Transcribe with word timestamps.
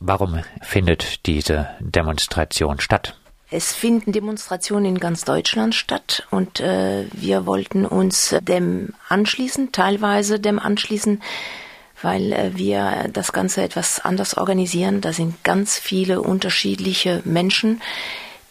Warum 0.00 0.40
findet 0.62 1.26
diese 1.26 1.68
Demonstration 1.78 2.80
statt? 2.80 3.16
Es 3.50 3.74
finden 3.74 4.12
Demonstrationen 4.12 4.86
in 4.86 4.98
ganz 4.98 5.24
Deutschland 5.24 5.74
statt 5.74 6.26
und 6.30 6.60
äh, 6.60 7.04
wir 7.12 7.44
wollten 7.44 7.84
uns 7.84 8.34
dem 8.40 8.94
anschließen, 9.08 9.72
teilweise 9.72 10.40
dem 10.40 10.58
anschließen, 10.58 11.20
weil 12.00 12.32
äh, 12.32 12.50
wir 12.54 13.10
das 13.12 13.32
Ganze 13.32 13.62
etwas 13.62 14.00
anders 14.00 14.38
organisieren. 14.38 15.02
Da 15.02 15.12
sind 15.12 15.44
ganz 15.44 15.78
viele 15.78 16.22
unterschiedliche 16.22 17.20
Menschen, 17.24 17.82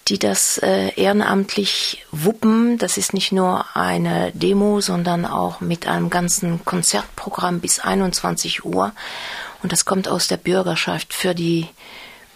die 0.07 0.19
das 0.19 0.59
äh, 0.59 0.93
ehrenamtlich 0.95 2.05
wuppen. 2.11 2.77
Das 2.77 2.97
ist 2.97 3.13
nicht 3.13 3.31
nur 3.31 3.65
eine 3.75 4.31
Demo, 4.33 4.81
sondern 4.81 5.25
auch 5.25 5.61
mit 5.61 5.87
einem 5.87 6.11
ganzen 6.11 6.63
Konzertprogramm 6.63 7.59
bis 7.59 7.79
21 7.79 8.65
Uhr. 8.65 8.91
Und 9.61 9.71
das 9.71 9.85
kommt 9.85 10.07
aus 10.07 10.27
der 10.27 10.37
Bürgerschaft 10.37 11.13
für 11.13 11.35
die 11.35 11.67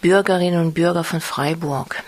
Bürgerinnen 0.00 0.60
und 0.60 0.74
Bürger 0.74 1.04
von 1.04 1.20
Freiburg 1.20 2.02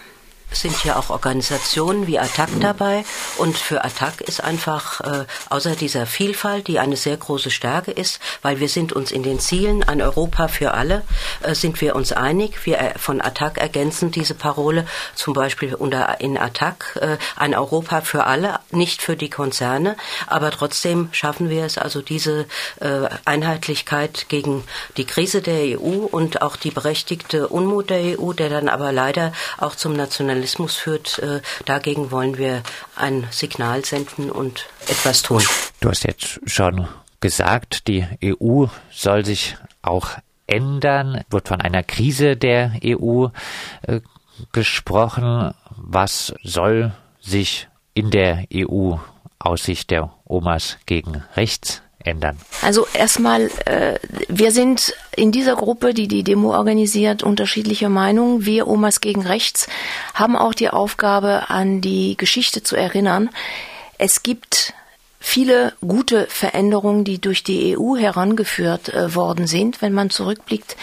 sind 0.60 0.77
hier 0.77 0.98
auch 0.98 1.10
Organisationen 1.10 2.06
wie 2.06 2.19
Attac 2.19 2.48
dabei. 2.60 3.05
Und 3.37 3.56
für 3.59 3.84
Attac 3.84 4.20
ist 4.20 4.42
einfach, 4.42 5.01
äh, 5.01 5.24
außer 5.51 5.77
dieser 5.77 6.06
Vielfalt, 6.06 6.69
die 6.69 6.79
eine 6.79 6.96
sehr 6.96 7.16
große 7.16 7.51
Stärke 7.51 7.91
ist, 7.91 8.20
weil 8.42 8.60
wir 8.60 8.69
sind 8.69 8.92
uns 8.92 9.10
in 9.10 9.23
den 9.23 9.38
Zielen, 9.41 9.82
ein 9.82 10.01
Europa 10.01 10.48
für 10.48 10.73
alle, 10.74 11.02
äh, 11.42 11.55
sind 11.55 11.80
wir 11.80 11.95
uns 11.95 12.12
einig. 12.12 12.65
Wir 12.65 12.79
äh, 12.79 12.98
von 12.98 13.20
Attac 13.20 13.59
ergänzen 13.59 14.10
diese 14.10 14.34
Parole 14.34 14.87
zum 15.15 15.34
Beispiel 15.34 15.74
unter, 15.74 16.20
in 16.20 16.38
Attac, 16.38 16.98
äh, 17.01 17.16
ein 17.37 17.54
Europa 17.54 18.01
für 18.01 18.24
alle, 18.24 18.60
nicht 18.70 19.02
für 19.02 19.16
die 19.16 19.30
Konzerne. 19.30 19.96
Aber 20.27 20.51
trotzdem 20.51 21.09
schaffen 21.12 21.51
wir 21.51 21.65
es 21.65 21.77
also 21.77 22.01
diese 22.01 22.46
äh, 22.80 23.09
Einheitlichkeit 23.24 24.27
gegen 24.29 24.65
die 24.96 25.04
Krise 25.04 25.43
der 25.43 25.79
EU 25.79 26.07
und 26.10 26.43
auch 26.43 26.57
die 26.57 26.70
berechtigte 26.70 27.48
Unmut 27.48 27.91
der 27.91 28.18
EU, 28.18 28.32
der 28.32 28.48
dann 28.48 28.68
aber 28.68 28.93
leider 28.93 29.32
auch 29.59 29.74
zum 29.74 29.93
Nationalismus 29.93 30.45
Nationalismus 30.46 30.76
führt. 30.76 31.18
Äh, 31.18 31.40
dagegen 31.65 32.10
wollen 32.10 32.38
wir 32.38 32.62
ein 32.95 33.26
Signal 33.30 33.84
senden 33.84 34.30
und 34.30 34.66
etwas 34.88 35.23
tun. 35.23 35.43
Du 35.80 35.88
hast 35.90 36.04
jetzt 36.04 36.40
schon 36.46 36.87
gesagt, 37.21 37.88
die 37.88 38.07
EU 38.23 38.66
soll 38.90 39.24
sich 39.24 39.56
auch 39.82 40.10
ändern. 40.46 41.23
Wird 41.30 41.48
von 41.48 41.60
einer 41.60 41.82
Krise 41.82 42.37
der 42.37 42.79
EU 42.84 43.26
äh, 43.82 44.01
gesprochen. 44.52 45.52
Was 45.76 46.34
soll 46.43 46.93
sich 47.21 47.68
in 47.95 48.10
der 48.10 48.45
EU 48.54 48.96
aus 49.38 49.65
Sicht 49.65 49.90
der 49.90 50.12
Omas 50.24 50.78
gegen 50.87 51.24
rechts 51.37 51.82
ändern? 52.07 52.38
Also 52.62 52.87
erstmal, 52.93 53.51
äh, 53.65 53.99
wir 54.29 54.52
sind 54.52 54.95
in 55.15 55.32
dieser 55.32 55.57
Gruppe, 55.57 55.95
die 55.95 56.09
die 56.09 56.23
Demo 56.23 56.54
organisiert, 56.54 57.23
unterschiedlicher 57.23 57.88
Meinung. 57.88 58.45
Wir 58.45 58.68
Omas 58.68 59.01
gegen 59.01 59.23
Rechts 59.23 59.68
haben 60.15 60.37
auch 60.37 60.54
die 60.54 60.71
Aufgabe, 60.71 61.49
an 61.49 61.80
die 61.80 62.16
Geschichte 62.16 62.62
zu 62.62 62.77
erinnern. 62.77 63.30
Es 63.99 64.22
gibt 64.22 64.75
viele 65.19 65.72
gute 65.81 66.27
Veränderungen, 66.28 67.04
die 67.04 67.21
durch 67.21 67.43
die 67.43 67.77
EU 67.77 67.97
herangeführt 67.97 68.91
äh, 68.91 69.15
worden 69.15 69.47
sind. 69.47 69.82
Wenn 69.82 69.93
man 69.93 70.10
zurückblickt, 70.10 70.77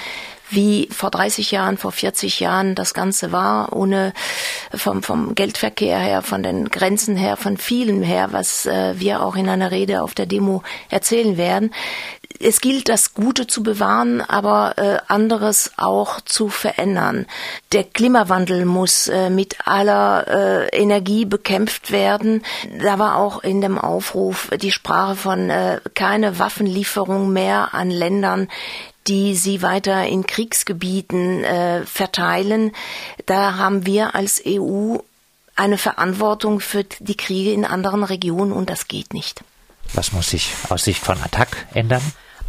wie 0.53 0.89
vor 0.91 1.11
30 1.11 1.51
Jahren, 1.51 1.77
vor 1.77 1.91
40 1.91 2.39
Jahren 2.39 2.75
das 2.75 2.93
Ganze 2.93 3.31
war, 3.31 3.73
ohne 3.73 4.13
vom, 4.73 5.03
vom 5.03 5.35
Geldverkehr 5.35 5.99
her, 5.99 6.21
von 6.21 6.43
den 6.43 6.69
Grenzen 6.69 7.15
her, 7.15 7.37
von 7.37 7.57
vielem 7.57 8.01
her, 8.01 8.29
was 8.31 8.65
äh, 8.65 8.99
wir 8.99 9.21
auch 9.21 9.35
in 9.35 9.49
einer 9.49 9.71
Rede 9.71 10.01
auf 10.01 10.13
der 10.13 10.25
Demo 10.25 10.63
erzählen 10.89 11.37
werden. 11.37 11.71
Es 12.39 12.61
gilt, 12.61 12.89
das 12.89 13.13
Gute 13.13 13.47
zu 13.47 13.63
bewahren, 13.63 14.21
aber 14.21 14.73
äh, 14.77 14.97
anderes 15.07 15.71
auch 15.77 16.19
zu 16.21 16.49
verändern. 16.49 17.25
Der 17.71 17.83
Klimawandel 17.83 18.65
muss 18.65 19.07
äh, 19.07 19.29
mit 19.29 19.65
aller 19.65 20.27
äh, 20.27 20.67
Energie 20.77 21.25
bekämpft 21.25 21.91
werden. 21.91 22.43
Da 22.81 22.99
war 22.99 23.17
auch 23.17 23.43
in 23.43 23.61
dem 23.61 23.77
Aufruf 23.77 24.49
die 24.61 24.71
Sprache 24.71 25.15
von 25.15 25.49
äh, 25.49 25.79
keine 25.93 26.39
Waffenlieferung 26.39 27.31
mehr 27.31 27.73
an 27.73 27.89
Ländern, 27.89 28.49
die 29.07 29.35
sie 29.35 29.61
weiter 29.61 30.05
in 30.05 30.25
Kriegsgebieten 30.25 31.43
äh, 31.43 31.85
verteilen. 31.85 32.71
Da 33.25 33.57
haben 33.57 33.85
wir 33.85 34.15
als 34.15 34.41
EU 34.45 34.97
eine 35.55 35.77
Verantwortung 35.77 36.59
für 36.59 36.83
die 36.83 37.17
Kriege 37.17 37.51
in 37.51 37.65
anderen 37.65 38.03
Regionen 38.03 38.51
und 38.51 38.69
das 38.69 38.87
geht 38.87 39.13
nicht. 39.13 39.43
Was 39.93 40.11
muss 40.11 40.29
sich 40.29 40.51
aus 40.69 40.85
Sicht 40.85 41.03
von 41.03 41.21
Attac 41.21 41.67
ändern? 41.73 42.01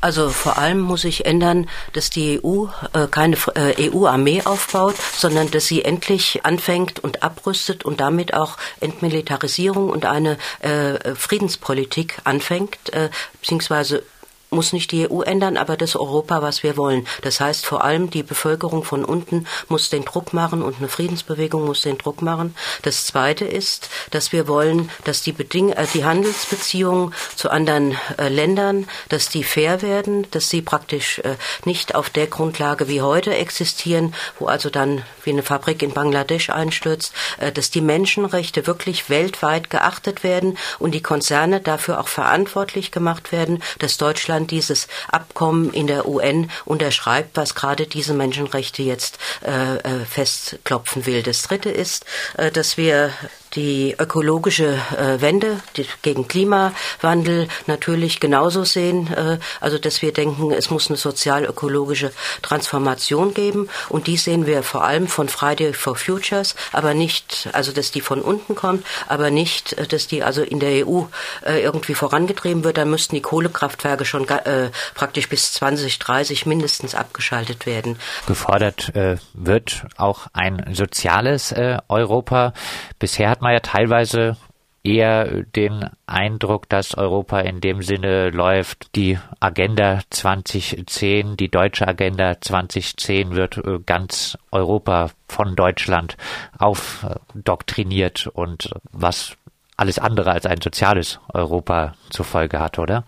Also 0.04 0.28
vor 0.28 0.58
allem 0.58 0.80
muss 0.80 1.00
sich 1.00 1.24
ändern, 1.24 1.66
dass 1.94 2.10
die 2.10 2.38
EU 2.44 2.66
äh, 2.92 3.06
keine 3.06 3.36
äh, 3.54 3.90
EU-Armee 3.90 4.42
aufbaut, 4.44 4.96
sondern 5.16 5.50
dass 5.50 5.64
sie 5.64 5.82
endlich 5.82 6.44
anfängt 6.44 7.02
und 7.02 7.22
abrüstet 7.22 7.86
und 7.86 8.00
damit 8.00 8.34
auch 8.34 8.58
Entmilitarisierung 8.80 9.88
und 9.88 10.04
eine 10.04 10.36
äh, 10.60 11.14
Friedenspolitik 11.14 12.18
anfängt, 12.24 12.92
äh, 12.92 13.08
beziehungsweise 13.40 14.02
muss 14.50 14.72
nicht 14.72 14.92
die 14.92 15.10
EU 15.10 15.22
ändern, 15.22 15.56
aber 15.56 15.76
das 15.76 15.96
Europa, 15.96 16.42
was 16.42 16.62
wir 16.62 16.76
wollen. 16.76 17.06
Das 17.22 17.40
heißt 17.40 17.66
vor 17.66 17.84
allem, 17.84 18.10
die 18.10 18.22
Bevölkerung 18.22 18.84
von 18.84 19.04
unten 19.04 19.46
muss 19.68 19.90
den 19.90 20.04
Druck 20.04 20.32
machen 20.32 20.62
und 20.62 20.78
eine 20.78 20.88
Friedensbewegung 20.88 21.64
muss 21.64 21.82
den 21.82 21.98
Druck 21.98 22.22
machen. 22.22 22.54
Das 22.82 23.06
Zweite 23.06 23.44
ist, 23.44 23.90
dass 24.10 24.32
wir 24.32 24.48
wollen, 24.48 24.90
dass 25.04 25.22
die, 25.22 25.32
Beding 25.32 25.70
äh, 25.70 25.86
die 25.92 26.04
Handelsbeziehungen 26.04 27.14
zu 27.36 27.50
anderen 27.50 27.96
äh, 28.18 28.28
Ländern, 28.28 28.86
dass 29.08 29.28
die 29.28 29.44
fair 29.44 29.82
werden, 29.82 30.26
dass 30.30 30.48
sie 30.48 30.62
praktisch 30.62 31.18
äh, 31.20 31.36
nicht 31.64 31.94
auf 31.94 32.10
der 32.10 32.26
Grundlage 32.26 32.88
wie 32.88 33.02
heute 33.02 33.34
existieren, 33.34 34.14
wo 34.38 34.46
also 34.46 34.70
dann 34.70 35.02
wie 35.24 35.30
eine 35.30 35.42
Fabrik 35.42 35.82
in 35.82 35.92
Bangladesch 35.92 36.50
einstürzt, 36.50 37.12
äh, 37.38 37.52
dass 37.52 37.70
die 37.70 37.80
Menschenrechte 37.80 38.66
wirklich 38.66 39.10
weltweit 39.10 39.70
geachtet 39.70 40.22
werden 40.22 40.56
und 40.78 40.92
die 40.92 41.02
Konzerne 41.02 41.60
dafür 41.60 42.00
auch 42.00 42.08
verantwortlich 42.08 42.92
gemacht 42.92 43.32
werden, 43.32 43.62
dass 43.78 43.96
Deutschland 43.96 44.43
Deutschland 44.44 44.50
dieses 44.50 44.88
Abkommen 45.08 45.72
in 45.72 45.86
der 45.86 46.06
UN 46.06 46.50
unterschreibt, 46.64 47.36
was 47.36 47.54
gerade 47.54 47.86
diese 47.86 48.14
Menschenrechte 48.14 48.82
jetzt 48.82 49.18
äh, 49.44 49.76
äh, 49.76 50.04
festklopfen 50.04 51.06
will. 51.06 51.22
Das 51.22 51.42
Dritte 51.42 51.70
ist, 51.70 52.04
äh, 52.36 52.50
dass 52.50 52.76
wir 52.76 53.10
die 53.54 53.94
ökologische 53.98 54.78
äh, 54.96 55.20
Wende 55.20 55.60
die, 55.76 55.86
gegen 56.02 56.28
Klimawandel 56.28 57.48
natürlich 57.66 58.20
genauso 58.20 58.64
sehen. 58.64 59.12
Äh, 59.12 59.38
also 59.60 59.78
dass 59.78 60.02
wir 60.02 60.12
denken, 60.12 60.50
es 60.50 60.70
muss 60.70 60.88
eine 60.88 60.96
sozial-ökologische 60.96 62.12
Transformation 62.42 63.34
geben. 63.34 63.68
Und 63.88 64.06
die 64.06 64.16
sehen 64.16 64.46
wir 64.46 64.62
vor 64.62 64.84
allem 64.84 65.06
von 65.06 65.28
Friday 65.28 65.72
for 65.72 65.96
Futures, 65.96 66.54
aber 66.72 66.94
nicht, 66.94 67.48
also 67.52 67.72
dass 67.72 67.92
die 67.92 68.00
von 68.00 68.20
unten 68.20 68.54
kommt, 68.54 68.84
aber 69.08 69.30
nicht, 69.30 69.74
äh, 69.74 69.86
dass 69.86 70.06
die 70.06 70.22
also 70.22 70.42
in 70.42 70.60
der 70.60 70.86
EU 70.86 71.02
äh, 71.44 71.62
irgendwie 71.62 71.94
vorangetrieben 71.94 72.64
wird. 72.64 72.78
Da 72.78 72.84
müssten 72.84 73.14
die 73.14 73.22
Kohlekraftwerke 73.22 74.04
schon 74.04 74.23
äh, 74.30 74.70
praktisch 74.94 75.28
bis 75.28 75.52
2030 75.54 76.46
mindestens 76.46 76.94
abgeschaltet 76.94 77.66
werden. 77.66 77.98
Gefordert 78.26 78.94
äh, 78.94 79.16
wird 79.32 79.86
auch 79.96 80.26
ein 80.32 80.74
soziales 80.74 81.52
äh, 81.52 81.78
Europa. 81.88 82.52
Bisher 82.98 83.30
hat 83.30 83.40
man 83.40 83.52
ja 83.52 83.60
teilweise 83.60 84.36
eher 84.84 85.42
den 85.42 85.88
Eindruck, 86.06 86.68
dass 86.68 86.94
Europa 86.94 87.40
in 87.40 87.60
dem 87.60 87.82
Sinne 87.82 88.30
läuft, 88.30 88.94
die 88.94 89.18
Agenda 89.40 90.00
2010, 90.10 91.36
die 91.36 91.48
deutsche 91.48 91.88
Agenda 91.88 92.40
2010 92.40 93.34
wird 93.34 93.56
äh, 93.56 93.78
ganz 93.84 94.38
Europa 94.52 95.10
von 95.26 95.56
Deutschland 95.56 96.16
aufdoktriniert 96.58 98.26
und 98.26 98.70
was 98.92 99.36
alles 99.76 99.98
andere 99.98 100.30
als 100.32 100.46
ein 100.46 100.60
soziales 100.60 101.18
Europa 101.32 101.94
zur 102.10 102.24
Folge 102.24 102.60
hat, 102.60 102.78
oder? 102.78 103.04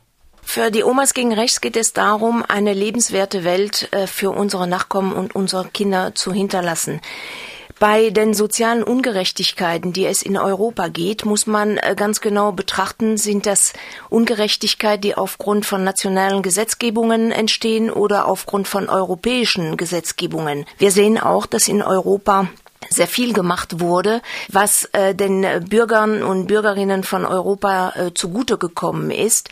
Für 0.48 0.70
die 0.70 0.84
Omas 0.84 1.12
gegen 1.12 1.34
Rechts 1.34 1.60
geht 1.60 1.76
es 1.76 1.92
darum, 1.92 2.42
eine 2.46 2.72
lebenswerte 2.72 3.44
Welt 3.44 3.92
äh, 3.92 4.06
für 4.06 4.30
unsere 4.30 4.66
Nachkommen 4.66 5.12
und 5.12 5.34
unsere 5.34 5.66
Kinder 5.68 6.14
zu 6.14 6.32
hinterlassen. 6.32 7.02
Bei 7.78 8.08
den 8.08 8.32
sozialen 8.32 8.82
Ungerechtigkeiten, 8.82 9.92
die 9.92 10.06
es 10.06 10.22
in 10.22 10.38
Europa 10.38 10.88
geht, 10.88 11.26
muss 11.26 11.46
man 11.46 11.76
äh, 11.76 11.94
ganz 11.94 12.22
genau 12.22 12.52
betrachten, 12.52 13.18
sind 13.18 13.44
das 13.44 13.74
Ungerechtigkeiten, 14.08 15.02
die 15.02 15.14
aufgrund 15.14 15.66
von 15.66 15.84
nationalen 15.84 16.40
Gesetzgebungen 16.40 17.32
entstehen 17.32 17.90
oder 17.90 18.26
aufgrund 18.26 18.66
von 18.66 18.88
europäischen 18.88 19.76
Gesetzgebungen. 19.76 20.64
Wir 20.78 20.90
sehen 20.90 21.18
auch, 21.18 21.44
dass 21.44 21.68
in 21.68 21.82
Europa 21.82 22.48
sehr 22.90 23.06
viel 23.06 23.32
gemacht 23.32 23.80
wurde, 23.80 24.22
was 24.48 24.84
äh, 24.92 25.14
den 25.14 25.46
Bürgern 25.68 26.22
und 26.22 26.46
Bürgerinnen 26.46 27.02
von 27.02 27.24
Europa 27.24 27.92
äh, 27.96 28.14
zugute 28.14 28.58
gekommen 28.58 29.10
ist. 29.10 29.48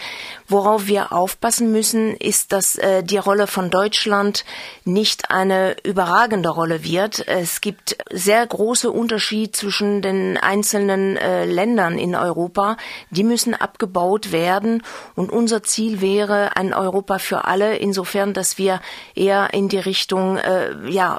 Worauf 0.48 0.86
wir 0.86 1.12
aufpassen 1.12 1.72
müssen, 1.72 2.14
ist, 2.16 2.52
dass 2.52 2.76
äh, 2.76 3.02
die 3.02 3.16
Rolle 3.16 3.46
von 3.46 3.70
Deutschland 3.70 4.44
nicht 4.84 5.30
eine 5.30 5.76
überragende 5.84 6.50
Rolle 6.50 6.84
wird. 6.84 7.26
Es 7.26 7.60
gibt 7.60 7.96
sehr 8.10 8.46
große 8.46 8.90
Unterschiede 8.90 9.52
zwischen 9.52 10.02
den 10.02 10.36
einzelnen 10.36 11.16
äh, 11.16 11.44
Ländern 11.46 11.98
in 11.98 12.14
Europa. 12.14 12.76
Die 13.10 13.24
müssen 13.24 13.54
abgebaut 13.54 14.32
werden. 14.32 14.82
Und 15.14 15.32
unser 15.32 15.62
Ziel 15.62 16.00
wäre 16.00 16.56
ein 16.56 16.74
Europa 16.74 17.18
für 17.18 17.44
alle, 17.44 17.76
insofern, 17.76 18.34
dass 18.34 18.58
wir 18.58 18.80
eher 19.14 19.54
in 19.54 19.68
die 19.68 19.78
Richtung, 19.78 20.36
äh, 20.36 20.74
ja, 20.90 21.18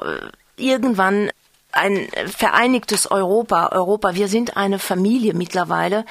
irgendwann 0.56 1.30
ein 1.76 2.08
vereinigtes 2.26 3.10
Europa, 3.10 3.70
Europa, 3.72 4.14
wir 4.14 4.28
sind 4.28 4.56
eine 4.56 4.78
Familie 4.78 5.34
mittlerweile 5.34 6.04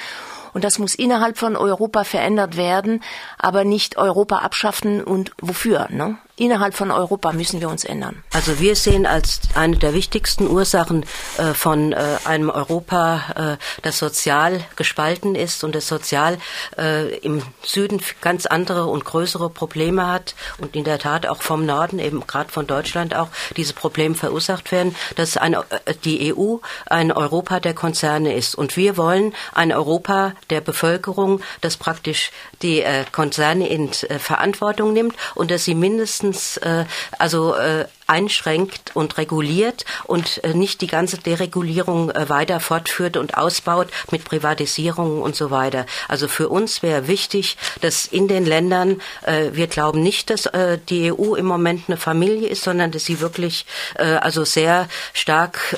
und 0.54 0.64
das 0.64 0.80
muss 0.80 0.96
innerhalb 0.96 1.38
von 1.38 1.58
Europa 1.58 2.06
verändert 2.06 2.56
werden, 2.56 3.04
aber 3.38 3.66
nicht 3.66 3.98
Europa 3.98 4.38
abschaffen 4.38 5.04
und 5.04 5.32
wofür, 5.42 5.88
ne? 5.90 6.18
Innerhalb 6.38 6.74
von 6.76 6.92
Europa 6.92 7.32
müssen 7.32 7.62
wir 7.62 7.70
uns 7.70 7.86
ändern. 7.86 8.24
Also 8.34 8.60
wir 8.60 8.76
sehen 8.76 9.06
als 9.06 9.40
eine 9.54 9.78
der 9.78 9.94
wichtigsten 9.94 10.48
Ursachen 10.48 11.06
äh, 11.38 11.54
von 11.54 11.94
äh, 11.94 12.18
einem 12.26 12.50
Europa, 12.50 13.58
äh, 13.58 13.82
das 13.84 14.00
sozial 14.00 14.62
gespalten 14.76 15.36
ist 15.36 15.64
und 15.64 15.76
das 15.76 15.88
sozial 15.88 16.38
äh, 16.78 17.16
im 17.20 17.42
Süden 17.64 18.02
ganz 18.20 18.46
andere 18.46 18.86
und 18.88 19.06
größere 19.06 19.50
Probleme 19.50 20.08
hat 20.08 20.36
und 20.58 20.76
in 20.76 20.84
der 20.84 21.00
Tat 21.00 21.26
auch 21.26 21.42
vom 21.42 21.66
Norden, 21.66 22.00
eben 22.00 22.26
gerade 22.28 22.52
von 22.52 22.68
Deutschland 22.68 23.16
auch, 23.16 23.30
diese 23.56 23.74
Probleme 23.74 24.16
verursacht 24.16 24.72
werden, 24.74 24.96
dass 25.16 25.38
eine, 25.38 25.64
äh, 25.86 25.94
die 26.04 26.36
EU 26.36 26.58
ein 26.86 27.14
Europa 27.14 27.62
der 27.62 27.74
Konzerne 27.74 28.34
ist. 28.34 28.56
Und 28.56 28.76
wir 28.76 28.98
wollen 28.98 29.34
ein 29.54 29.72
Europa 29.72 30.34
der 30.50 30.60
Bevölkerung, 30.60 31.42
das 31.62 31.78
praktisch 31.78 32.32
die 32.62 32.82
äh, 32.82 33.06
Konzerne 33.12 33.70
in 33.70 33.92
Verantwortung 33.94 34.92
nimmt 34.92 35.16
und 35.36 35.52
dass 35.52 35.64
sie 35.64 35.76
mindestens 35.76 36.25
meistens 36.26 36.58
äh, 36.58 36.86
also 37.18 37.56
äh, 37.56 37.86
einschränkt 38.08 38.96
und 38.96 39.18
reguliert 39.18 39.86
und 40.06 40.44
äh, 40.44 40.54
nicht 40.54 40.82
die 40.82 40.88
ganze 40.88 41.18
Deregulierung 41.18 42.12
äh, 42.12 42.30
weiter 42.30 42.60
fortführt 42.60 43.18
und 43.18 43.38
ausbaut 43.38 43.88
mit 44.12 44.24
Privatisierungen 44.24 45.22
und 45.22 45.36
so 45.36 45.50
weiter. 45.50 45.86
Also 46.08 46.28
für 46.28 46.50
uns 46.50 46.84
wäre 46.84 47.08
wichtig, 47.08 47.58
dass 47.82 48.06
in 48.06 48.28
den 48.28 48.46
Ländern, 48.46 49.02
äh, 49.24 49.50
wir 49.54 49.68
glauben 49.68 50.04
nicht, 50.04 50.30
dass 50.30 50.50
die 50.90 51.12
EU 51.12 51.36
im 51.36 51.46
Moment 51.46 51.84
eine 51.88 51.98
Familie 51.98 52.48
ist, 52.48 52.64
sondern 52.64 52.92
dass 52.92 53.06
sie 53.06 53.20
wirklich 53.20 53.66
also 53.98 54.44
sehr 54.44 54.88
stark 55.14 55.76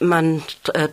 man 0.00 0.42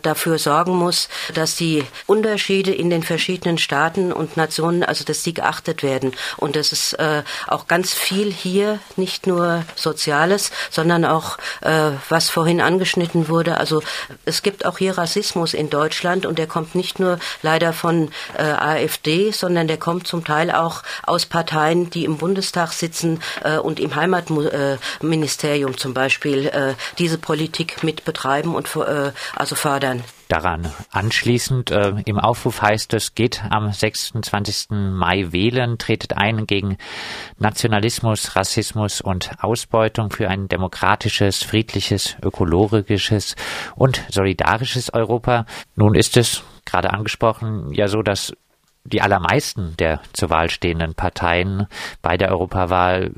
dafür 0.02 0.38
sorgen 0.38 0.76
muss, 0.76 1.08
dass 1.34 1.56
die 1.56 1.84
Unterschiede 2.06 2.72
in 2.72 2.90
den 2.90 3.02
verschiedenen 3.02 3.58
Staaten 3.58 4.12
und 4.12 4.36
Nationen, 4.36 4.84
also 4.84 5.04
dass 5.04 5.22
die 5.22 5.34
geachtet 5.34 5.82
werden 5.82 6.12
und 6.36 6.56
dass 6.56 6.72
es 6.72 6.96
auch 7.46 7.66
ganz 7.66 7.94
viel 7.94 8.32
hier 8.32 8.78
nicht 8.98 9.26
nur 9.26 9.64
Soziales, 9.74 10.50
sondern 10.70 11.04
auch, 11.04 11.38
äh, 11.60 11.90
was 12.08 12.30
vorhin 12.30 12.60
angeschnitten 12.60 13.28
wurde. 13.28 13.58
Also 13.58 13.82
es 14.24 14.42
gibt 14.42 14.66
auch 14.66 14.78
hier 14.78 14.96
Rassismus 14.98 15.54
in 15.54 15.70
Deutschland 15.70 16.26
und 16.26 16.38
der 16.38 16.46
kommt 16.46 16.74
nicht 16.74 16.98
nur 17.00 17.18
leider 17.42 17.72
von 17.72 18.10
äh, 18.36 18.42
AfD, 18.42 19.30
sondern 19.30 19.68
der 19.68 19.78
kommt 19.78 20.06
zum 20.06 20.24
Teil 20.24 20.50
auch 20.50 20.82
aus 21.02 21.26
Parteien, 21.26 21.90
die 21.90 22.04
im 22.04 22.18
Bundestag 22.18 22.72
sitzen 22.72 23.20
äh, 23.42 23.58
und 23.58 23.80
im 23.80 23.94
Heimatministerium 23.94 25.72
äh, 25.72 25.76
zum 25.76 25.94
Beispiel 25.94 26.46
äh, 26.46 26.74
diese 26.98 27.18
Politik 27.18 27.82
mit 27.82 28.04
betreiben 28.04 28.54
und 28.54 28.74
äh, 28.76 29.12
also 29.34 29.54
fördern. 29.54 30.02
Daran 30.28 30.72
anschließend 30.90 31.70
äh, 31.70 31.94
im 32.06 32.18
Aufruf 32.18 32.62
heißt 32.62 32.94
es, 32.94 33.14
geht 33.14 33.42
am 33.50 33.70
26. 33.70 34.70
Mai 34.70 35.32
wählen, 35.32 35.76
tretet 35.76 36.16
ein 36.16 36.46
gegen 36.46 36.78
Nationalismus, 37.38 38.34
Rassismus 38.34 39.00
und 39.00 39.30
Ausbeutung 39.42 40.10
für 40.10 40.28
ein 40.28 40.48
demokratisches, 40.48 41.42
friedliches, 41.42 42.16
ökologisches 42.22 43.36
und 43.76 44.02
solidarisches 44.08 44.92
Europa. 44.94 45.44
Nun 45.76 45.94
ist 45.94 46.16
es 46.16 46.42
gerade 46.64 46.90
angesprochen 46.92 47.72
ja 47.72 47.88
so, 47.88 48.02
dass 48.02 48.32
die 48.84 49.02
allermeisten 49.02 49.76
der 49.78 50.00
zur 50.12 50.30
Wahl 50.30 50.50
stehenden 50.50 50.94
Parteien 50.94 51.66
bei 52.02 52.16
der 52.16 52.30
Europawahl 52.30 53.12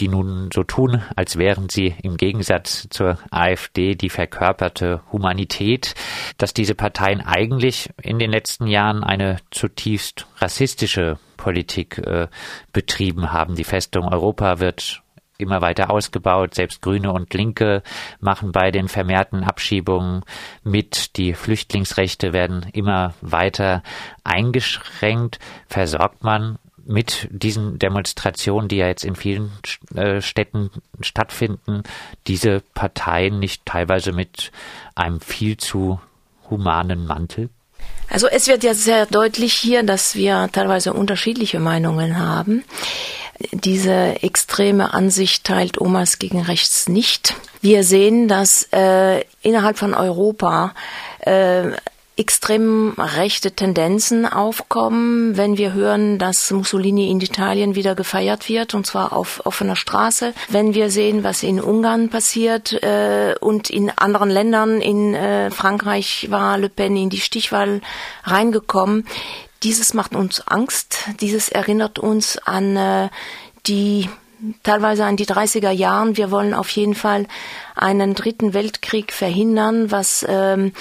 die 0.00 0.08
nun 0.08 0.50
so 0.52 0.62
tun, 0.62 1.02
als 1.14 1.36
wären 1.36 1.68
sie 1.68 1.94
im 2.02 2.16
Gegensatz 2.16 2.88
zur 2.90 3.18
AfD 3.30 3.94
die 3.94 4.10
verkörperte 4.10 5.00
Humanität, 5.12 5.94
dass 6.38 6.54
diese 6.54 6.74
Parteien 6.74 7.20
eigentlich 7.20 7.90
in 8.02 8.18
den 8.18 8.30
letzten 8.30 8.66
Jahren 8.66 9.04
eine 9.04 9.38
zutiefst 9.50 10.26
rassistische 10.38 11.18
Politik 11.36 11.98
äh, 11.98 12.28
betrieben 12.72 13.32
haben. 13.32 13.54
Die 13.54 13.64
Festung 13.64 14.08
Europa 14.08 14.60
wird 14.60 15.02
immer 15.38 15.60
weiter 15.60 15.90
ausgebaut. 15.90 16.54
Selbst 16.54 16.82
Grüne 16.82 17.12
und 17.12 17.32
Linke 17.34 17.82
machen 18.20 18.52
bei 18.52 18.70
den 18.70 18.88
vermehrten 18.88 19.44
Abschiebungen 19.44 20.22
mit. 20.62 21.16
Die 21.16 21.34
Flüchtlingsrechte 21.34 22.32
werden 22.32 22.66
immer 22.72 23.14
weiter 23.20 23.82
eingeschränkt. 24.24 25.38
Versorgt 25.68 26.24
man 26.24 26.58
mit 26.86 27.28
diesen 27.30 27.78
Demonstrationen, 27.78 28.68
die 28.68 28.76
ja 28.76 28.86
jetzt 28.86 29.04
in 29.04 29.16
vielen 29.16 29.52
äh, 29.94 30.20
Städten 30.20 30.70
stattfinden, 31.00 31.82
diese 32.26 32.62
Parteien 32.74 33.38
nicht 33.38 33.66
teilweise 33.66 34.12
mit 34.12 34.52
einem 34.94 35.20
viel 35.20 35.56
zu 35.56 36.00
humanen 36.48 37.06
Mantel? 37.06 37.50
Also 38.08 38.28
es 38.28 38.46
wird 38.46 38.62
ja 38.62 38.74
sehr 38.74 39.06
deutlich 39.06 39.54
hier, 39.54 39.82
dass 39.82 40.14
wir 40.14 40.48
teilweise 40.52 40.92
unterschiedliche 40.92 41.58
Meinungen 41.58 42.18
haben. 42.18 42.64
Diese 43.52 44.22
extreme 44.22 44.94
Ansicht 44.94 45.44
teilt 45.44 45.80
Omas 45.80 46.18
gegen 46.18 46.40
rechts 46.40 46.88
nicht. 46.88 47.34
Wir 47.60 47.82
sehen, 47.84 48.28
dass 48.28 48.68
äh, 48.72 49.24
innerhalb 49.42 49.76
von 49.76 49.92
Europa 49.92 50.72
äh, 51.20 51.72
extrem 52.16 52.94
rechte 52.96 53.52
Tendenzen 53.52 54.24
aufkommen, 54.24 55.36
wenn 55.36 55.58
wir 55.58 55.74
hören, 55.74 56.18
dass 56.18 56.50
Mussolini 56.50 57.10
in 57.10 57.20
Italien 57.20 57.74
wieder 57.74 57.94
gefeiert 57.94 58.48
wird, 58.48 58.74
und 58.74 58.86
zwar 58.86 59.12
auf 59.12 59.44
offener 59.44 59.76
Straße. 59.76 60.32
Wenn 60.48 60.72
wir 60.72 60.90
sehen, 60.90 61.24
was 61.24 61.42
in 61.42 61.60
Ungarn 61.60 62.08
passiert 62.08 62.72
äh, 62.82 63.34
und 63.40 63.68
in 63.68 63.90
anderen 63.90 64.30
Ländern, 64.30 64.80
in 64.80 65.14
äh, 65.14 65.50
Frankreich 65.50 66.28
war 66.30 66.56
Le 66.56 66.70
Pen 66.70 66.96
in 66.96 67.10
die 67.10 67.20
Stichwahl 67.20 67.82
reingekommen. 68.24 69.06
Dieses 69.62 69.92
macht 69.92 70.14
uns 70.14 70.46
Angst. 70.46 70.96
Dieses 71.20 71.50
erinnert 71.50 71.98
uns 71.98 72.38
an 72.38 72.76
äh, 72.76 73.08
die 73.66 74.08
teilweise 74.62 75.04
an 75.04 75.16
die 75.16 75.26
30er 75.26 75.70
Jahren. 75.70 76.16
Wir 76.16 76.30
wollen 76.30 76.54
auf 76.54 76.68
jeden 76.70 76.94
Fall 76.94 77.26
einen 77.74 78.14
dritten 78.14 78.54
Weltkrieg 78.54 79.12
verhindern, 79.12 79.90
was 79.90 80.24
ähm, 80.28 80.72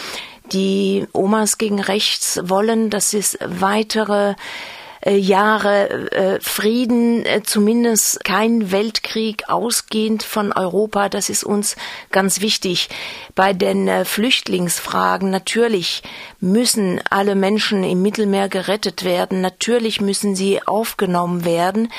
die 0.52 1.08
Omas 1.14 1.58
gegen 1.58 1.80
rechts 1.80 2.40
wollen, 2.44 2.90
dass 2.90 3.14
es 3.14 3.38
weitere 3.46 4.36
Jahre 5.12 6.12
äh, 6.12 6.40
Frieden, 6.42 7.26
äh, 7.26 7.44
zumindest 7.44 8.24
kein 8.24 8.72
Weltkrieg 8.72 9.50
ausgehend 9.50 10.24
von 10.24 10.52
Europa. 10.52 11.10
Das 11.10 11.30
ist 11.30 11.44
uns 11.44 11.76
ganz 12.12 12.42
wichtig. 12.42 12.90
Bei 13.36 13.54
den 13.54 14.06
Flüchtlingsfragen 14.06 15.30
natürlich 15.30 16.02
müssen 16.40 17.02
alle 17.10 17.36
Menschen 17.36 17.84
im 17.84 18.02
Mittelmeer 18.02 18.50
gerettet 18.50 19.04
werden. 19.04 19.42
Natürlich 19.42 20.02
müssen 20.02 20.36
sie 20.36 20.66
aufgenommen 20.66 21.46
werden. 21.46 21.90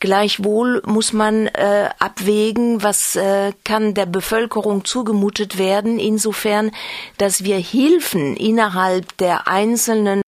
Gleichwohl 0.00 0.82
muss 0.86 1.12
man 1.12 1.48
äh, 1.48 1.90
abwägen, 1.98 2.82
was 2.82 3.16
äh, 3.16 3.52
kann 3.64 3.94
der 3.94 4.06
Bevölkerung 4.06 4.84
zugemutet 4.84 5.58
werden, 5.58 5.98
insofern, 5.98 6.70
dass 7.18 7.42
wir 7.42 7.58
Hilfen 7.58 8.36
innerhalb 8.36 9.16
der 9.18 9.48
einzelnen 9.48 10.22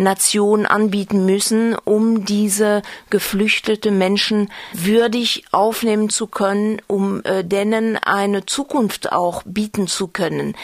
Nationen 0.00 0.66
anbieten 0.66 1.26
müssen, 1.26 1.76
um 1.84 2.24
diese 2.24 2.82
geflüchtete 3.10 3.90
Menschen 3.90 4.50
würdig 4.72 5.44
aufnehmen 5.52 6.08
zu 6.08 6.26
können, 6.26 6.80
um 6.86 7.22
äh, 7.24 7.44
denen 7.44 7.96
eine 7.96 8.46
Zukunft 8.46 9.12
auch 9.12 9.42
bieten 9.44 9.86
zu 9.86 10.08
können. 10.08 10.56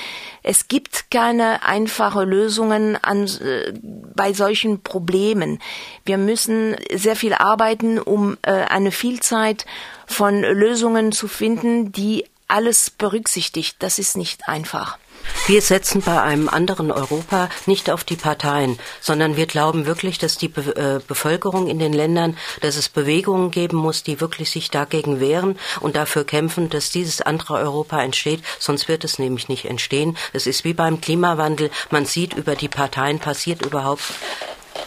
Es 0.43 0.69
gibt 0.69 1.11
keine 1.11 1.65
einfache 1.65 2.25
Lösungen 2.25 2.97
an, 2.97 3.27
äh, 3.27 3.73
bei 4.15 4.33
solchen 4.33 4.83
Problemen. 4.83 5.59
Wir 6.05 6.19
müssen 6.19 6.75
sehr 6.95 7.17
viel 7.17 7.35
arbeiten, 7.35 7.99
um 7.99 8.39
äh, 8.43 8.53
eine 8.53 8.91
Vielzahl 8.91 9.57
von 10.07 10.41
Lösungen 10.41 11.13
zu 11.13 11.29
finden, 11.29 11.93
die 11.93 12.25
alles 12.49 12.91
berücksichtigt. 12.91 13.77
Das 13.81 13.99
ist 13.99 14.17
nicht 14.17 14.49
einfach. 14.49 14.99
Wir 15.47 15.63
setzen 15.63 16.03
bei 16.03 16.21
einem 16.21 16.49
anderen 16.49 16.91
Europa 16.91 17.49
nicht 17.67 17.91
auf 17.91 18.05
die 18.05 18.17
Parteien, 18.17 18.79
sondern 19.01 19.37
wir 19.37 19.47
glauben 19.47 19.87
wirklich, 19.87 20.19
dass 20.19 20.39
die 20.39 20.49
Be 20.49 20.77
äh, 20.77 21.01
Bevölkerung 21.07 21.69
in 21.69 21.79
den 21.79 21.93
Ländern, 21.93 22.37
dass 22.61 22.77
es 22.77 22.89
Bewegungen 22.89 23.51
geben 23.51 23.77
muss, 23.77 24.03
die 24.03 24.21
wirklich 24.21 24.51
sich 24.51 24.71
dagegen 24.71 25.21
wehren 25.21 25.59
und 25.81 25.97
dafür 25.97 26.25
kämpfen, 26.25 26.69
dass 26.69 26.91
dieses 26.91 27.23
andere 27.23 27.55
Europa 27.55 28.03
entsteht. 28.03 28.43
Sonst 28.59 28.89
wird 28.89 29.05
es 29.05 29.19
nämlich 29.19 29.49
nicht 29.49 29.65
entstehen. 29.67 30.17
Es 30.33 30.47
ist 30.47 30.65
wie 30.65 30.75
beim 30.75 31.01
Klimawandel. 31.01 31.71
Man 31.91 32.07
sieht, 32.07 32.35
über 32.35 32.55
die 32.55 32.69
Parteien 32.69 33.19
passiert 33.19 33.65
überhaupt 33.65 34.05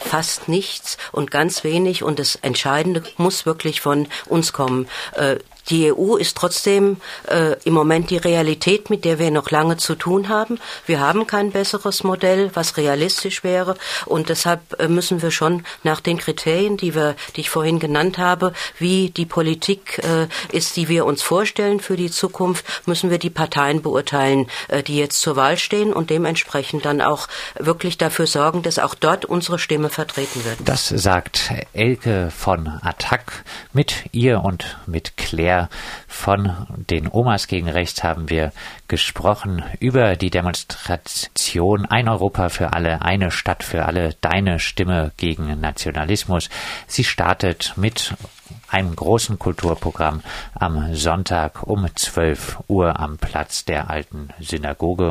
fast 0.02 0.48
nichts 0.48 0.98
und 1.12 1.32
ganz 1.32 1.64
wenig 1.64 2.04
und 2.04 2.20
das 2.20 2.36
Entscheidende 2.36 3.04
muss 3.18 3.46
wirklich 3.46 3.82
von 3.82 4.08
uns 4.28 4.54
kommen. 4.54 4.88
Äh, 5.14 5.38
die 5.70 5.94
EU 5.94 6.16
ist 6.16 6.38
trotzdem 6.38 6.98
äh, 7.28 7.56
im 7.64 7.74
Moment 7.74 8.10
die 8.10 8.18
Realität, 8.18 8.90
mit 8.90 9.06
der 9.06 9.20
wir 9.20 9.32
noch 9.32 9.52
lange 9.52 9.78
zu 9.78 9.96
tun 9.96 10.30
haben. 10.30 10.60
Wir 10.86 11.00
haben 11.00 11.28
kein 11.28 11.52
besseres 11.52 12.04
Modell, 12.04 12.52
was 12.54 12.78
realistisch 12.78 13.44
wäre. 13.44 13.76
Und 14.06 14.30
deshalb 14.30 14.62
äh, 14.80 14.88
müssen 14.88 15.22
wir 15.22 15.32
schon 15.32 15.64
nach 15.84 16.00
den 16.00 16.18
Kriterien, 16.18 16.78
die 16.78 16.96
wir, 16.96 17.16
die 17.36 17.42
ich 17.42 17.50
vorhin 17.50 17.80
genannt 17.80 18.18
habe, 18.18 18.54
wie 18.80 19.10
die 19.10 19.26
Politik 19.26 20.02
äh, 20.04 20.28
ist, 20.56 20.76
die 20.76 20.88
wir 20.90 21.06
uns 21.06 21.22
vorstellen 21.22 21.80
für 21.80 21.96
die 21.96 22.10
Zukunft, 22.10 22.66
müssen 22.88 23.10
wir 23.10 23.20
die 23.20 23.30
Parteien 23.30 23.82
beurteilen, 23.82 24.48
äh, 24.70 24.82
die 24.84 24.98
jetzt 24.98 25.22
zur 25.22 25.36
Wahl 25.36 25.58
stehen 25.58 25.94
und 25.94 26.10
dementsprechend 26.10 26.86
dann 26.86 27.02
auch 27.02 27.28
wirklich 27.60 27.98
dafür 27.98 28.28
sorgen, 28.28 28.64
dass 28.64 28.80
auch 28.80 28.96
dort 28.96 29.26
unsere 29.26 29.60
Stimme 29.60 29.90
vertreten 29.90 30.44
wird. 30.46 30.58
Das 30.66 30.88
sagt 30.88 31.52
Elke 31.74 32.32
von 32.36 32.68
Attac. 32.82 33.44
Mit 33.74 34.06
ihr 34.12 34.42
und 34.42 34.78
mit 34.88 35.18
Claire 35.18 35.59
von 36.08 36.68
den 36.90 37.10
Omas 37.12 37.48
gegen 37.48 37.68
Rechts 37.68 38.04
haben 38.04 38.30
wir 38.30 38.54
gesprochen 38.88 39.64
über 39.80 40.16
die 40.16 40.30
Demonstration 40.30 41.86
Ein 41.86 42.08
Europa 42.08 42.50
für 42.50 42.74
alle, 42.74 43.02
eine 43.02 43.32
Stadt 43.32 43.64
für 43.64 43.86
alle, 43.86 44.16
deine 44.22 44.60
Stimme 44.60 45.12
gegen 45.18 45.60
Nationalismus. 45.60 46.50
Sie 46.88 47.04
startet 47.04 47.74
mit 47.76 48.14
einem 48.70 48.96
großen 48.96 49.40
Kulturprogramm 49.40 50.22
am 50.54 50.94
Sonntag 50.96 51.64
um 51.64 51.88
12 51.94 52.60
Uhr 52.68 53.00
am 53.00 53.18
Platz 53.18 53.66
der 53.66 53.90
alten 53.90 54.30
Synagoge. 54.40 55.08